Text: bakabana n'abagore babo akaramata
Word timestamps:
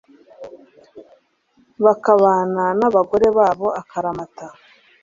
bakabana 1.85 2.63
n'abagore 2.79 3.27
babo 3.37 3.67
akaramata 3.81 4.45